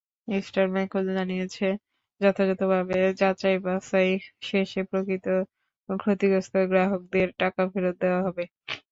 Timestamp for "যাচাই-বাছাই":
3.19-4.09